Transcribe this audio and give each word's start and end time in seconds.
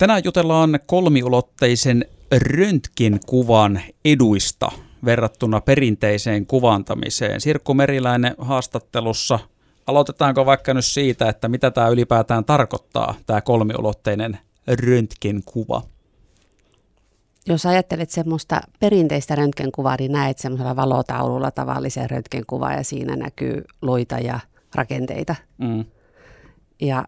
Tänään 0.00 0.22
jutellaan 0.24 0.78
kolmiulotteisen 0.86 2.04
röntgenkuvan 2.36 3.80
eduista 4.04 4.72
verrattuna 5.04 5.60
perinteiseen 5.60 6.46
kuvantamiseen. 6.46 7.40
Sirkku 7.40 7.74
Meriläinen 7.74 8.34
haastattelussa. 8.38 9.38
Aloitetaanko 9.86 10.46
vaikka 10.46 10.74
nyt 10.74 10.84
siitä, 10.84 11.28
että 11.28 11.48
mitä 11.48 11.70
tämä 11.70 11.88
ylipäätään 11.88 12.44
tarkoittaa, 12.44 13.14
tämä 13.26 13.40
kolmiulotteinen 13.40 14.38
röntgenkuva? 14.66 15.82
Jos 17.46 17.66
ajattelet 17.66 18.10
semmoista 18.10 18.60
perinteistä 18.80 19.34
röntgenkuvaa, 19.34 19.96
niin 19.98 20.12
näet 20.12 20.38
semmoisella 20.38 20.76
valotaululla 20.76 21.50
tavallisen 21.50 22.10
röntgenkuvan 22.10 22.74
ja 22.74 22.84
siinä 22.84 23.16
näkyy 23.16 23.64
luita 23.82 24.18
ja 24.18 24.40
rakenteita. 24.74 25.34
Mm. 25.58 25.84
Ja 26.80 27.04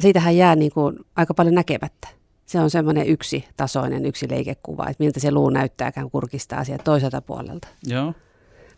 siitähän 0.00 0.36
jää 0.36 0.56
niin 0.56 0.72
kuin 0.72 0.96
aika 1.16 1.34
paljon 1.34 1.54
näkemättä. 1.54 2.08
Se 2.46 2.60
on 2.60 2.70
semmoinen 2.70 3.06
yksi 3.06 3.44
tasoinen, 3.56 4.06
yksi 4.06 4.30
leikekuva, 4.30 4.86
että 4.88 5.04
miltä 5.04 5.20
se 5.20 5.30
luu 5.30 5.50
näyttääkään 5.50 6.10
kurkistaa 6.10 6.58
asiat 6.58 6.84
toiselta 6.84 7.20
puolelta. 7.20 7.68
Joo. 7.86 8.14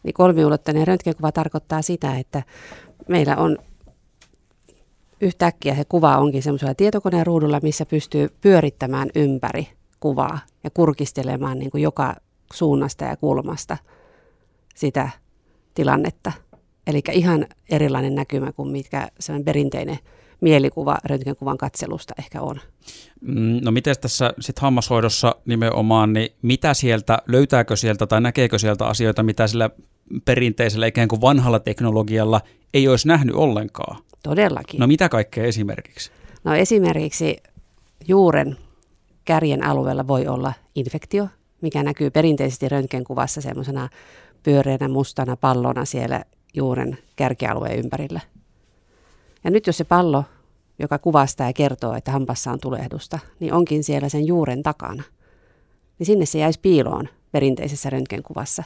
Niin 0.02 0.14
kolmiulotteinen 0.14 0.86
röntgenkuva 0.86 1.32
tarkoittaa 1.32 1.82
sitä, 1.82 2.16
että 2.16 2.42
meillä 3.08 3.36
on 3.36 3.58
yhtäkkiä 5.20 5.74
se 5.74 5.84
kuva 5.84 6.18
onkin 6.18 6.42
semmoisella 6.42 6.74
tietokoneen 6.74 7.26
ruudulla, 7.26 7.60
missä 7.62 7.86
pystyy 7.86 8.28
pyörittämään 8.40 9.10
ympäri 9.14 9.68
kuvaa 10.00 10.38
ja 10.64 10.70
kurkistelemaan 10.70 11.58
niin 11.58 11.70
kuin 11.70 11.82
joka 11.82 12.16
suunnasta 12.52 13.04
ja 13.04 13.16
kulmasta 13.16 13.76
sitä 14.74 15.10
tilannetta. 15.74 16.32
Eli 16.86 17.02
ihan 17.12 17.46
erilainen 17.70 18.14
näkymä 18.14 18.52
kuin 18.52 18.68
mitkä 18.68 19.08
semmoinen 19.20 19.44
perinteinen 19.44 19.98
mielikuva 20.42 20.98
röntgenkuvan 21.04 21.58
katselusta 21.58 22.14
ehkä 22.18 22.40
on. 22.40 22.60
Mm, 23.20 23.60
no 23.62 23.70
miten 23.70 23.94
tässä 24.00 24.34
sitten 24.40 24.62
hammashoidossa 24.62 25.34
nimenomaan, 25.46 26.12
niin 26.12 26.32
mitä 26.42 26.74
sieltä, 26.74 27.18
löytääkö 27.26 27.76
sieltä 27.76 28.06
tai 28.06 28.20
näkeekö 28.20 28.58
sieltä 28.58 28.86
asioita, 28.86 29.22
mitä 29.22 29.46
sillä 29.46 29.70
perinteisellä 30.24 30.86
ikään 30.86 31.08
kuin 31.08 31.20
vanhalla 31.20 31.58
teknologialla 31.58 32.40
ei 32.74 32.88
olisi 32.88 33.08
nähnyt 33.08 33.34
ollenkaan? 33.34 34.02
Todellakin. 34.22 34.80
No 34.80 34.86
mitä 34.86 35.08
kaikkea 35.08 35.44
esimerkiksi? 35.44 36.10
No 36.44 36.54
esimerkiksi 36.54 37.36
juuren 38.08 38.56
kärjen 39.24 39.64
alueella 39.64 40.08
voi 40.08 40.26
olla 40.26 40.52
infektio, 40.74 41.28
mikä 41.60 41.82
näkyy 41.82 42.10
perinteisesti 42.10 42.68
röntgenkuvassa 42.68 43.40
semmoisena 43.40 43.88
pyöreänä 44.42 44.88
mustana 44.88 45.36
pallona 45.36 45.84
siellä 45.84 46.24
juuren 46.54 46.98
kärkialueen 47.16 47.78
ympärillä. 47.78 48.20
Ja 49.44 49.50
nyt 49.50 49.66
jos 49.66 49.76
se 49.76 49.84
pallo, 49.84 50.24
joka 50.78 50.98
kuvastaa 50.98 51.46
ja 51.46 51.52
kertoo, 51.52 51.94
että 51.94 52.12
hampassa 52.12 52.52
on 52.52 52.60
tulehdusta, 52.60 53.18
niin 53.40 53.52
onkin 53.52 53.84
siellä 53.84 54.08
sen 54.08 54.26
juuren 54.26 54.62
takana, 54.62 55.02
niin 55.98 56.06
sinne 56.06 56.26
se 56.26 56.38
jäisi 56.38 56.60
piiloon 56.60 57.08
perinteisessä 57.32 57.90
röntgenkuvassa. 57.90 58.64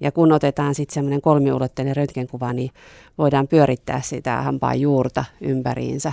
Ja 0.00 0.12
kun 0.12 0.32
otetaan 0.32 0.74
sitten 0.74 0.94
semmoinen 0.94 1.20
kolmiulotteinen 1.20 1.96
röntgenkuva, 1.96 2.52
niin 2.52 2.70
voidaan 3.18 3.48
pyörittää 3.48 4.00
sitä 4.00 4.42
hampaan 4.42 4.80
juurta 4.80 5.24
ympäriinsä 5.40 6.12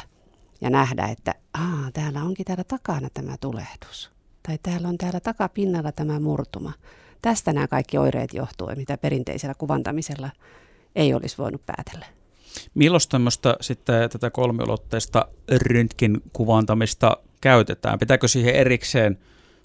ja 0.61 0.69
nähdä, 0.69 1.05
että 1.05 1.33
Aa, 1.53 1.91
täällä 1.93 2.23
onkin 2.23 2.45
täällä 2.45 2.63
takana 2.63 3.07
tämä 3.13 3.37
tulehdus. 3.41 4.11
Tai 4.47 4.57
täällä 4.63 4.87
on 4.87 4.97
täällä 4.97 5.19
takapinnalla 5.19 5.91
tämä 5.91 6.19
murtuma. 6.19 6.73
Tästä 7.21 7.53
nämä 7.53 7.67
kaikki 7.67 7.97
oireet 7.97 8.33
johtuu, 8.33 8.69
mitä 8.75 8.97
perinteisellä 8.97 9.53
kuvantamisella 9.57 10.29
ei 10.95 11.13
olisi 11.13 11.37
voinut 11.37 11.65
päätellä. 11.65 12.05
Milloin 12.73 13.01
tämmöistä 13.09 13.55
sitten 13.61 14.09
tätä 14.09 14.29
kolmiulotteista 14.29 15.27
röntgen 15.69 16.21
kuvantamista 16.33 17.17
käytetään? 17.41 17.99
Pitääkö 17.99 18.27
siihen 18.27 18.55
erikseen 18.55 19.17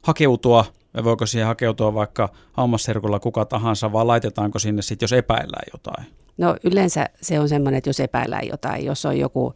hakeutua 0.03 0.65
vai 0.95 1.05
voiko 1.05 1.27
siihen 1.27 1.47
hakeutua 1.47 1.95
vaikka 1.95 2.29
hammasserkulla 2.53 3.21
kuka 3.21 3.45
tahansa 3.45 3.93
vai 3.93 4.05
laitetaanko 4.05 4.59
sinne 4.59 4.83
sitten, 4.83 5.05
jos 5.05 5.13
epäillään 5.13 5.65
jotain? 5.73 6.07
No 6.39 6.57
yleensä 6.65 7.07
se 7.21 7.41
on 7.41 7.49
semmoinen, 7.49 7.79
että 7.79 7.91
jos 7.91 8.01
epäillään 8.01 8.49
jotain, 8.49 8.85
jos 8.85 9.05
on 9.05 9.19
joku 9.19 9.55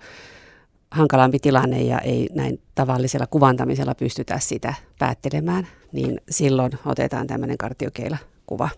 hankalampi 0.90 1.38
tilanne 1.38 1.82
ja 1.82 1.98
ei 1.98 2.28
näin 2.34 2.62
tavallisella 2.74 3.26
kuvantamisella 3.26 3.94
pystytä 3.94 4.38
sitä 4.38 4.74
päättelemään, 4.98 5.66
niin 5.92 6.20
silloin 6.30 6.72
otetaan 6.86 7.26
tämmöinen 7.26 7.58
kartiokeila-kuva. 7.58 8.68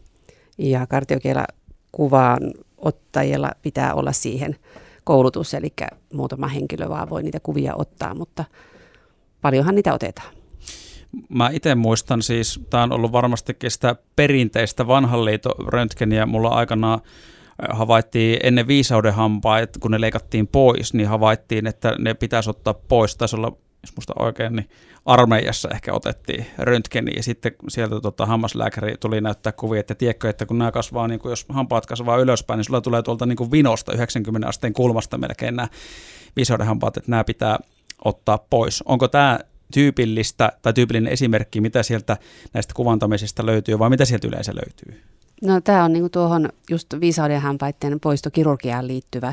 Ja 0.59 0.87
kartiokeila-kuvaan 0.87 2.41
ottajilla 2.83 3.51
pitää 3.63 3.95
olla 3.95 4.13
siihen 4.13 4.57
koulutus, 5.05 5.55
eli 5.55 5.73
muutama 6.13 6.49
henkilö 6.49 6.89
vaan 6.89 7.11
voi 7.11 7.23
niitä 7.23 7.41
kuvia 7.41 7.75
ottaa, 7.77 8.15
mutta 8.15 8.45
paljonhan 9.41 9.75
niitä 9.75 9.95
otetaan. 9.95 10.35
Mä 11.29 11.51
itse 11.53 11.75
muistan 11.75 12.23
siis, 12.23 12.61
tämä 12.71 12.83
on 12.83 12.93
ollut 12.93 13.13
varmastikin 13.13 13.71
sitä 13.71 13.97
perinteistä 14.17 14.87
vanhan 14.87 15.21
röntgeniä. 15.67 16.27
Mulla 16.27 16.49
aikanaan 16.49 17.01
äh, 17.05 17.79
havaittiin 17.79 18.41
ennen 18.43 18.67
viisauden 18.67 19.15
hampaat, 19.15 19.71
kun 19.81 19.91
ne 19.91 20.01
leikattiin 20.01 20.49
pois, 20.49 20.95
niin 20.95 21.09
havaittiin, 21.09 21.67
että 21.67 21.97
ne 21.99 22.15
pitäisi 22.15 22.51
ottaa 22.51 22.75
pois. 22.75 23.17
Taisi 23.17 23.37
olla 23.37 23.57
jos 23.83 23.97
musta 23.97 24.13
oikein, 24.19 24.57
niin 24.57 24.69
armeijassa 25.05 25.69
ehkä 25.73 25.93
otettiin 25.93 26.47
röntgeni 26.59 27.13
ja 27.17 27.23
sitten 27.23 27.53
sieltä 27.69 28.01
tota, 28.01 28.27
hammaslääkäri 28.27 28.95
tuli 29.01 29.21
näyttää 29.21 29.53
kuvia, 29.53 29.81
että 29.81 29.95
tiedätkö, 29.95 30.31
että 30.31 30.47
kun 30.47 30.59
nämä 30.59 30.73
kasvaa, 30.73 31.09
niin 31.09 31.21
kuin 31.21 31.31
jos 31.31 31.47
hampaat 31.49 31.87
kasvaa 31.87 32.17
ylöspäin, 32.17 32.59
niin 32.59 32.65
sulla 32.65 32.81
tulee 32.81 33.03
tuolta 33.03 33.27
niin 33.27 33.37
kuin 33.37 33.51
vinosta 33.51 33.93
90 33.93 34.49
asteen 34.49 34.73
kulmasta 34.73 35.19
melkein 35.19 35.57
nämä 35.57 35.69
hampaat, 36.65 36.97
että 36.97 37.11
nämä 37.11 37.25
pitää 37.25 37.59
ottaa 38.05 38.39
pois. 38.51 38.83
Onko 38.83 39.09
tämä 39.09 39.39
tyypillistä 39.73 40.53
tai 40.63 40.73
tyypillinen 40.73 41.13
esimerkki, 41.13 41.61
mitä 41.61 41.83
sieltä 41.83 42.17
näistä 42.53 42.75
kuvantamisista 42.75 43.47
löytyy 43.47 43.79
vai 43.79 43.91
mitä 43.91 44.05
sieltä 44.05 44.29
yleensä 44.29 44.53
löytyy? 44.55 45.03
No 45.43 45.61
tämä 45.61 45.85
on 45.85 45.93
niin 45.93 46.11
tuohon 46.11 46.49
just 46.71 46.95
viisaudenhampaiden 47.01 48.01
poistokirurgiaan 48.01 48.87
liittyvä 48.87 49.33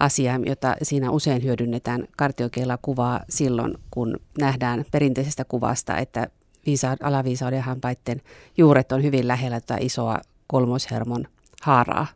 asia, 0.00 0.40
jota 0.46 0.76
siinä 0.82 1.10
usein 1.10 1.44
hyödynnetään 1.44 2.04
kartiokeilla 2.16 2.78
kuvaa 2.82 3.20
silloin, 3.28 3.74
kun 3.90 4.16
nähdään 4.38 4.84
perinteisestä 4.92 5.44
kuvasta, 5.44 5.98
että 5.98 6.26
viisa- 6.66 6.96
alaviisauden 7.02 7.62
hampaiden 7.62 8.20
juuret 8.58 8.92
on 8.92 9.02
hyvin 9.02 9.28
lähellä 9.28 9.60
tätä 9.60 9.76
isoa 9.80 10.18
kolmoshermon 10.46 11.24
haaraa, 11.62 12.06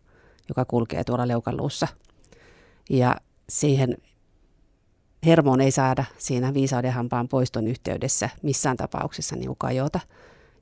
joka 0.49 0.65
kulkee 0.65 1.05
tuolla 1.05 1.29
leukaluussa. 1.29 1.89
Ja 2.91 3.17
siihen 3.49 3.97
hermoon 5.27 5.61
ei 5.61 5.71
saada 5.71 6.05
siinä 6.19 6.55
viisaudenhampaan 6.55 7.29
poiston 7.29 7.69
yhteydessä 7.69 8.31
missään 8.43 8.77
tapauksessa 8.77 9.37
niin 9.37 9.57
kajota, 9.59 10.01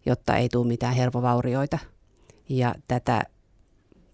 jotta 0.07 0.37
ei 0.37 0.49
tule 0.49 0.67
mitään 0.67 0.95
hermovaurioita. 0.95 1.79
Ja 2.49 2.75
tätä 2.89 3.23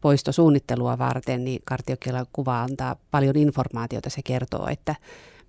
poistosuunnittelua 0.00 0.98
varten, 0.98 1.44
niin 1.44 1.62
kartiokelan 1.64 2.26
kuva 2.32 2.62
antaa 2.62 2.96
paljon 3.10 3.36
informaatiota. 3.36 4.10
Se 4.10 4.22
kertoo, 4.22 4.68
että 4.68 4.94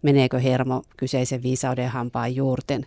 meneekö 0.02 0.40
hermo 0.40 0.84
kyseisen 0.98 1.44
viisauden 1.44 1.90
hampaan 1.90 2.36
juurten 2.36 2.86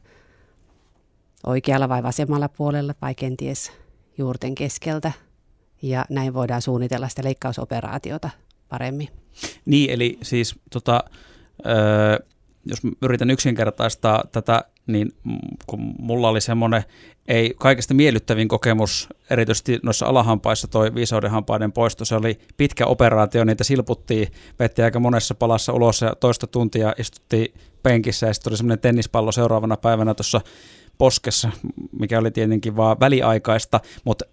oikealla 1.47 1.89
vai 1.89 2.03
vasemmalla 2.03 2.49
puolella 2.49 2.95
vai 3.03 3.15
kenties 3.15 3.73
juurten 4.19 4.55
keskeltä. 4.55 5.13
Ja 5.83 6.05
näin 6.11 6.35
voidaan 6.35 6.63
suunnitella 6.63 7.09
sitä 7.09 7.25
leikkausoperaatiota 7.25 8.31
paremmin. 8.69 9.09
Niin, 9.65 9.91
eli 9.91 10.19
siis 10.23 10.55
tota, 10.71 11.05
öö, 11.67 12.19
jos 12.67 12.79
yritän 13.03 13.31
yksinkertaistaa 13.31 14.25
tätä, 14.33 14.65
niin 14.87 15.13
kun 15.67 15.95
mulla 15.99 16.29
oli 16.29 16.41
semmoinen 16.41 16.85
ei 17.29 17.55
kaikista 17.59 17.95
miellyttävin 17.95 18.49
kokemus, 18.49 19.09
erityisesti 19.31 19.81
noissa 19.83 20.07
alahampaissa 20.07 20.69
toi 20.69 20.95
viisaudenhampaiden 20.95 21.73
poisto, 21.73 22.05
se 22.05 22.15
oli 22.15 22.39
pitkä 22.57 22.87
operaatio, 22.87 23.45
niitä 23.45 23.65
silputtiin, 23.65 24.29
vetti 24.59 24.83
aika 24.83 25.01
monessa 25.01 25.35
palassa 25.35 25.73
ulos 25.73 26.01
ja 26.01 26.15
toista 26.21 26.47
tuntia 26.47 26.95
istuttiin 26.99 27.55
penkissä 27.83 28.27
ja 28.27 28.35
sitten 28.35 28.51
tuli 28.51 28.57
semmoinen 28.57 28.79
tennispallo 28.79 29.33
seuraavana 29.33 29.77
päivänä 29.77 30.15
tuossa 30.15 30.41
poskessa, 30.99 31.51
mikä 32.01 32.19
oli 32.19 32.31
tietenkin 32.31 32.77
vaan 32.77 33.01
väliaikaista, 33.01 33.81
mutta 34.05 34.25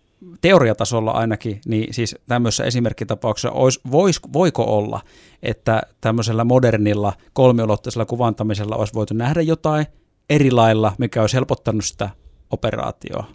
teoriatasolla 0.41 1.11
ainakin, 1.11 1.61
niin 1.67 1.93
siis 1.93 2.15
tämmöisessä 2.27 2.63
esimerkkitapauksessa 2.63 3.51
olisi, 3.51 3.79
vois, 3.91 4.19
voiko 4.33 4.63
olla, 4.63 5.01
että 5.43 5.81
tämmöisellä 6.01 6.43
modernilla 6.43 7.13
kolmiulotteisella 7.33 8.05
kuvantamisella 8.05 8.75
olisi 8.75 8.93
voitu 8.93 9.13
nähdä 9.13 9.41
jotain 9.41 9.85
eri 10.29 10.51
lailla, 10.51 10.95
mikä 10.97 11.21
olisi 11.21 11.35
helpottanut 11.35 11.85
sitä 11.85 12.09
operaatioa? 12.49 13.27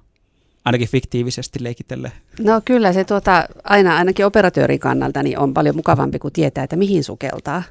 Ainakin 0.64 0.88
fiktiivisesti 0.88 1.64
leikitelle. 1.64 2.12
No 2.41 2.61
kyllä 2.64 2.93
se 2.93 3.05
tuota, 3.05 3.49
aina 3.64 3.96
ainakin 3.96 4.26
operatöörin 4.26 4.79
kannalta 4.81 5.23
niin 5.23 5.38
on 5.38 5.55
paljon 5.55 5.76
mukavampi 5.76 6.19
kuin 6.19 6.32
tietää, 6.32 6.64
että 6.64 6.76
mihin 6.76 7.05
sukeltaa. 7.05 7.62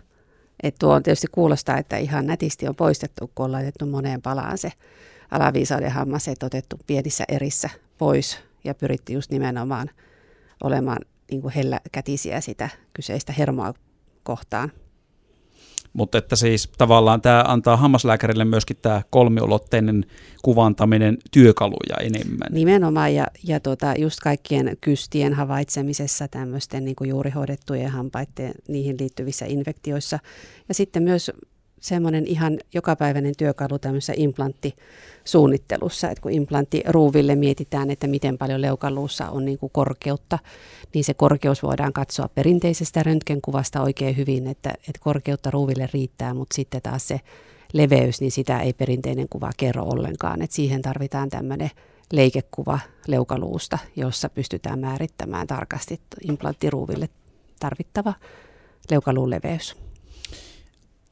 Et 0.63 0.75
tuo 0.79 0.93
on 0.93 1.03
tietysti 1.03 1.27
kuulostaa, 1.31 1.77
että 1.77 1.97
ihan 1.97 2.27
nätisti 2.27 2.67
on 2.67 2.75
poistettu, 2.75 3.31
kun 3.35 3.45
on 3.45 3.51
laitettu 3.51 3.85
moneen 3.85 4.21
palaan 4.21 4.57
se 4.57 4.71
alaviisauden 5.31 5.91
hammaset 5.91 6.43
otettu 6.43 6.79
pienissä 6.87 7.23
erissä 7.27 7.69
pois 7.97 8.39
ja 8.63 8.75
pyritti 8.75 9.13
just 9.13 9.31
nimenomaan 9.31 9.89
olemaan 10.63 10.99
niin 11.31 11.41
kuin 11.41 11.53
helläkätisiä 11.53 12.41
sitä 12.41 12.69
kyseistä 12.93 13.33
hermoa 13.33 13.73
kohtaan. 14.23 14.71
Mutta 15.93 16.17
että 16.17 16.35
siis 16.35 16.69
tavallaan 16.77 17.21
tämä 17.21 17.43
antaa 17.47 17.77
hammaslääkärille 17.77 18.45
myöskin 18.45 18.77
tämä 18.81 19.01
kolmiulotteinen 19.09 20.05
kuvantaminen 20.41 21.17
työkaluja 21.31 21.95
enemmän. 21.99 22.47
Nimenomaan 22.51 23.15
ja, 23.15 23.27
ja 23.43 23.59
tota, 23.59 23.93
just 23.97 24.19
kaikkien 24.19 24.77
kystien 24.81 25.33
havaitsemisessa 25.33 26.27
tämmöisten 26.27 26.85
niin 26.85 26.95
juuri 27.05 27.29
hoidettujen 27.29 27.89
hampaiden 27.89 28.53
niihin 28.67 28.95
liittyvissä 28.99 29.45
infektioissa. 29.45 30.19
Ja 30.67 30.73
sitten 30.73 31.03
myös 31.03 31.31
semmoinen 31.83 32.27
ihan 32.27 32.59
jokapäiväinen 32.73 33.33
työkalu 33.37 33.79
tämmöisessä 33.79 34.13
implantisuunnittelussa, 34.15 36.09
että 36.09 36.21
kun 36.21 36.31
implanttiruuville 36.31 37.35
mietitään, 37.35 37.91
että 37.91 38.07
miten 38.07 38.37
paljon 38.37 38.61
leukaluussa 38.61 39.29
on 39.29 39.45
niin 39.45 39.57
kuin 39.57 39.71
korkeutta, 39.73 40.39
niin 40.93 41.03
se 41.03 41.13
korkeus 41.13 41.63
voidaan 41.63 41.93
katsoa 41.93 42.29
perinteisestä 42.29 43.03
röntgenkuvasta 43.03 43.81
oikein 43.81 44.17
hyvin, 44.17 44.47
että, 44.47 44.69
että 44.69 44.99
korkeutta 44.99 45.51
ruuville 45.51 45.89
riittää, 45.93 46.33
mutta 46.33 46.55
sitten 46.55 46.81
taas 46.81 47.07
se 47.07 47.19
leveys, 47.73 48.21
niin 48.21 48.31
sitä 48.31 48.59
ei 48.59 48.73
perinteinen 48.73 49.29
kuva 49.29 49.49
kerro 49.57 49.83
ollenkaan, 49.83 50.41
että 50.41 50.55
siihen 50.55 50.81
tarvitaan 50.81 51.29
tämmöinen 51.29 51.69
leikekuva 52.13 52.79
leukaluusta, 53.07 53.77
jossa 53.95 54.29
pystytään 54.29 54.79
määrittämään 54.79 55.47
tarkasti 55.47 56.01
implanttiruuville 56.27 57.09
tarvittava 57.59 58.13
leukaluun 58.91 59.29
leveys. 59.29 59.82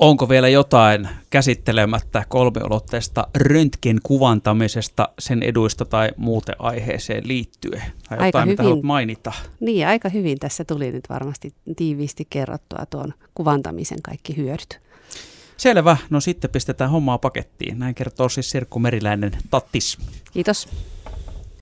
Onko 0.01 0.29
vielä 0.29 0.49
jotain 0.49 1.09
käsittelemättä 1.29 2.23
kolmiulotteesta 2.29 3.27
röntgen 3.35 3.97
kuvantamisesta, 4.03 5.09
sen 5.19 5.43
eduista 5.43 5.85
tai 5.85 6.09
muuten 6.17 6.55
aiheeseen 6.59 7.27
liittyen? 7.27 7.81
Tai 8.09 8.17
aika 8.17 8.25
jotain, 8.25 8.49
hyvin, 8.49 8.75
mitä 8.75 8.87
mainita? 8.87 9.33
Niin, 9.59 9.87
aika 9.87 10.09
hyvin 10.09 10.39
tässä 10.39 10.65
tuli 10.65 10.91
nyt 10.91 11.03
varmasti 11.09 11.53
tiiviisti 11.75 12.27
kerrottua 12.29 12.85
tuon 12.89 13.13
kuvantamisen 13.35 14.01
kaikki 14.01 14.37
hyödyt. 14.37 14.79
Selvä. 15.57 15.97
No 16.09 16.19
sitten 16.19 16.49
pistetään 16.49 16.89
hommaa 16.89 17.17
pakettiin. 17.17 17.79
Näin 17.79 17.95
kertoo 17.95 18.29
siis 18.29 18.49
Sirkku 18.49 18.79
Meriläinen 18.79 19.31
Tattis. 19.49 19.97
Kiitos. 20.33 20.67